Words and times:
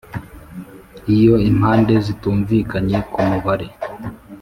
Iyo 1.15 1.33
impande 1.49 1.93
zitumvikanye 2.05 2.97
ku 3.11 3.19
mubare 3.27 3.67